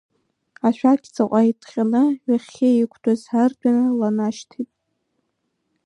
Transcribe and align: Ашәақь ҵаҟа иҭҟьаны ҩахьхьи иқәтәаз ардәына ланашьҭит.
Ашәақь 0.67 1.07
ҵаҟа 1.15 1.41
иҭҟьаны 1.49 2.03
ҩахьхьи 2.25 2.69
иқәтәаз 2.83 3.21
ардәына 3.41 3.85
ланашьҭит. 3.99 4.69